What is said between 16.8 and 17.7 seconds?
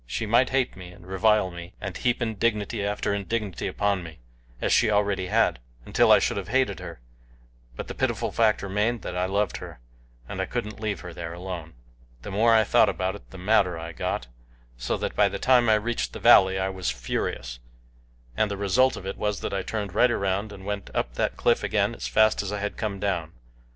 furious,